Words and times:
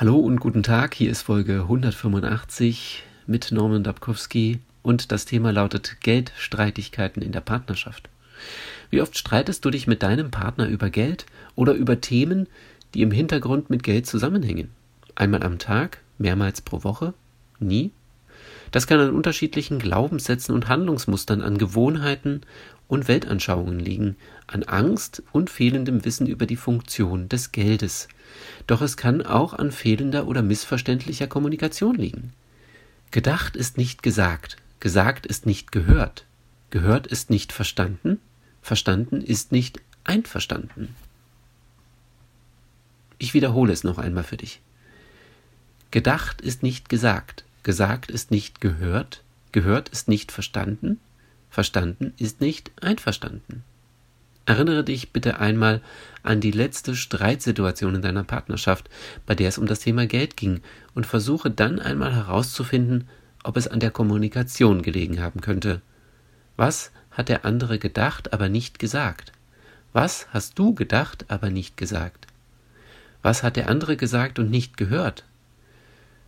Hallo 0.00 0.14
und 0.14 0.38
guten 0.38 0.62
Tag, 0.62 0.94
hier 0.94 1.10
ist 1.10 1.22
Folge 1.22 1.62
185 1.62 3.02
mit 3.26 3.50
Norman 3.50 3.82
Dabkowski 3.82 4.60
und 4.80 5.10
das 5.10 5.24
Thema 5.24 5.50
lautet 5.50 5.96
Geldstreitigkeiten 6.02 7.20
in 7.20 7.32
der 7.32 7.40
Partnerschaft. 7.40 8.08
Wie 8.90 9.02
oft 9.02 9.18
streitest 9.18 9.64
du 9.64 9.70
dich 9.70 9.88
mit 9.88 10.04
deinem 10.04 10.30
Partner 10.30 10.68
über 10.68 10.88
Geld 10.88 11.26
oder 11.56 11.72
über 11.72 12.00
Themen, 12.00 12.46
die 12.94 13.02
im 13.02 13.10
Hintergrund 13.10 13.70
mit 13.70 13.82
Geld 13.82 14.06
zusammenhängen? 14.06 14.70
Einmal 15.16 15.42
am 15.42 15.58
Tag, 15.58 15.98
mehrmals 16.16 16.60
pro 16.60 16.84
Woche, 16.84 17.12
nie? 17.58 17.90
Das 18.70 18.86
kann 18.86 19.00
an 19.00 19.10
unterschiedlichen 19.10 19.80
Glaubenssätzen 19.80 20.54
und 20.54 20.68
Handlungsmustern, 20.68 21.42
an 21.42 21.58
Gewohnheiten 21.58 22.42
und 22.88 23.06
Weltanschauungen 23.06 23.78
liegen, 23.78 24.16
an 24.46 24.64
Angst 24.64 25.22
und 25.32 25.50
fehlendem 25.50 26.04
Wissen 26.04 26.26
über 26.26 26.46
die 26.46 26.56
Funktion 26.56 27.28
des 27.28 27.52
Geldes. 27.52 28.08
Doch 28.66 28.80
es 28.80 28.96
kann 28.96 29.22
auch 29.22 29.52
an 29.52 29.70
fehlender 29.70 30.26
oder 30.26 30.42
missverständlicher 30.42 31.26
Kommunikation 31.26 31.94
liegen. 31.94 32.32
Gedacht 33.10 33.56
ist 33.56 33.78
nicht 33.78 34.02
gesagt, 34.02 34.56
gesagt 34.80 35.26
ist 35.26 35.46
nicht 35.46 35.70
gehört, 35.70 36.24
gehört 36.70 37.06
ist 37.06 37.30
nicht 37.30 37.52
verstanden, 37.52 38.18
verstanden 38.62 39.20
ist 39.20 39.52
nicht 39.52 39.80
einverstanden. 40.04 40.94
Ich 43.18 43.34
wiederhole 43.34 43.72
es 43.72 43.84
noch 43.84 43.98
einmal 43.98 44.24
für 44.24 44.36
dich. 44.36 44.60
Gedacht 45.90 46.40
ist 46.40 46.62
nicht 46.62 46.88
gesagt, 46.88 47.44
Gesagt 47.68 48.10
ist 48.10 48.30
nicht 48.30 48.62
gehört, 48.62 49.22
gehört 49.52 49.90
ist 49.90 50.08
nicht 50.08 50.32
verstanden, 50.32 50.98
verstanden 51.50 52.12
ist 52.18 52.40
nicht 52.40 52.70
einverstanden. 52.80 53.64
Erinnere 54.46 54.82
dich 54.82 55.12
bitte 55.12 55.40
einmal 55.40 55.82
an 56.22 56.40
die 56.40 56.50
letzte 56.50 56.96
Streitsituation 56.96 57.96
in 57.96 58.02
deiner 58.02 58.24
Partnerschaft, 58.24 58.88
bei 59.26 59.34
der 59.34 59.48
es 59.48 59.58
um 59.58 59.66
das 59.66 59.80
Thema 59.80 60.06
Geld 60.06 60.38
ging, 60.38 60.62
und 60.94 61.06
versuche 61.06 61.50
dann 61.50 61.78
einmal 61.78 62.14
herauszufinden, 62.14 63.08
ob 63.44 63.58
es 63.58 63.68
an 63.68 63.80
der 63.80 63.90
Kommunikation 63.90 64.82
gelegen 64.82 65.20
haben 65.20 65.42
könnte. 65.42 65.82
Was 66.56 66.92
hat 67.10 67.28
der 67.28 67.44
andere 67.44 67.78
gedacht, 67.78 68.32
aber 68.32 68.48
nicht 68.48 68.78
gesagt? 68.78 69.32
Was 69.92 70.28
hast 70.32 70.58
du 70.58 70.74
gedacht, 70.74 71.26
aber 71.28 71.50
nicht 71.50 71.76
gesagt? 71.76 72.26
Was 73.20 73.42
hat 73.42 73.56
der 73.56 73.68
andere 73.68 73.96
gesagt 73.96 74.38
und 74.38 74.50
nicht 74.50 74.76
gehört? 74.76 75.24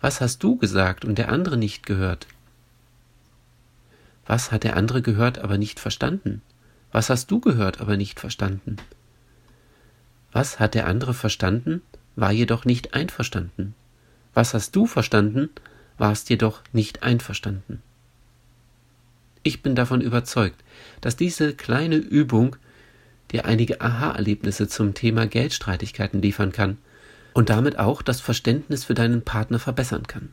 Was 0.00 0.20
hast 0.20 0.42
du 0.42 0.56
gesagt 0.56 1.04
und 1.04 1.18
der 1.18 1.30
andere 1.30 1.56
nicht 1.56 1.86
gehört? 1.86 2.26
Was 4.26 4.52
hat 4.52 4.64
der 4.64 4.76
andere 4.76 5.02
gehört, 5.02 5.38
aber 5.38 5.58
nicht 5.58 5.80
verstanden? 5.80 6.42
Was 6.92 7.10
hast 7.10 7.30
du 7.30 7.40
gehört, 7.40 7.80
aber 7.80 7.96
nicht 7.96 8.20
verstanden? 8.20 8.76
Was 10.32 10.58
hat 10.58 10.74
der 10.74 10.86
andere 10.86 11.14
verstanden, 11.14 11.82
war 12.16 12.32
jedoch 12.32 12.64
nicht 12.64 12.94
einverstanden? 12.94 13.74
Was 14.32 14.54
hast 14.54 14.74
du 14.74 14.86
verstanden, 14.86 15.50
warst 15.98 16.30
jedoch 16.30 16.62
nicht 16.72 17.02
einverstanden? 17.02 17.82
Ich 19.42 19.62
bin 19.62 19.74
davon 19.74 20.00
überzeugt, 20.00 20.64
dass 21.00 21.16
diese 21.16 21.54
kleine 21.54 21.96
Übung 21.96 22.56
dir 23.30 23.44
einige 23.44 23.80
Aha-Erlebnisse 23.80 24.68
zum 24.68 24.94
Thema 24.94 25.26
Geldstreitigkeiten 25.26 26.22
liefern 26.22 26.52
kann 26.52 26.78
und 27.34 27.50
damit 27.50 27.78
auch 27.78 28.00
das 28.00 28.20
Verständnis 28.20 28.84
für 28.84 28.94
deinen 28.94 29.22
Partner 29.22 29.58
verbessern 29.58 30.06
kann. 30.06 30.30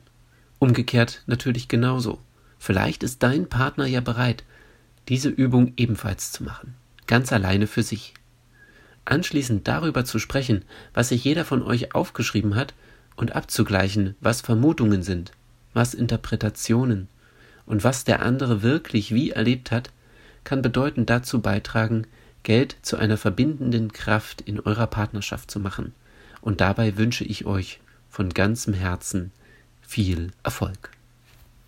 Umgekehrt 0.59 1.23
natürlich 1.25 1.67
genauso. 1.67 2.19
Vielleicht 2.63 3.01
ist 3.01 3.23
dein 3.23 3.49
Partner 3.49 3.87
ja 3.87 4.01
bereit, 4.01 4.43
diese 5.09 5.29
Übung 5.29 5.73
ebenfalls 5.77 6.31
zu 6.31 6.43
machen, 6.43 6.75
ganz 7.07 7.33
alleine 7.33 7.65
für 7.65 7.81
sich. 7.81 8.13
Anschließend 9.03 9.67
darüber 9.67 10.05
zu 10.05 10.19
sprechen, 10.19 10.63
was 10.93 11.09
sich 11.09 11.23
jeder 11.23 11.43
von 11.43 11.63
euch 11.63 11.95
aufgeschrieben 11.95 12.53
hat, 12.53 12.75
und 13.15 13.35
abzugleichen, 13.35 14.13
was 14.19 14.41
Vermutungen 14.41 15.01
sind, 15.01 15.31
was 15.73 15.95
Interpretationen 15.95 17.07
und 17.65 17.83
was 17.83 18.03
der 18.03 18.21
andere 18.21 18.61
wirklich 18.61 19.11
wie 19.11 19.31
erlebt 19.31 19.71
hat, 19.71 19.89
kann 20.43 20.61
bedeutend 20.61 21.09
dazu 21.09 21.41
beitragen, 21.41 22.05
Geld 22.43 22.75
zu 22.83 22.95
einer 22.95 23.17
verbindenden 23.17 23.91
Kraft 23.91 24.41
in 24.41 24.59
eurer 24.59 24.85
Partnerschaft 24.85 25.49
zu 25.49 25.59
machen 25.59 25.95
und 26.41 26.61
dabei 26.61 26.95
wünsche 26.95 27.23
ich 27.23 27.47
euch 27.47 27.79
von 28.07 28.29
ganzem 28.29 28.75
Herzen 28.75 29.31
viel 29.81 30.29
Erfolg. 30.43 30.91